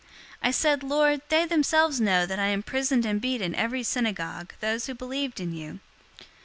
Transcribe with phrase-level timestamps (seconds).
[0.37, 4.55] 022:019 I said, 'Lord, they themselves know that I imprisoned and beat in every synagogue
[4.59, 5.79] those who believed in you.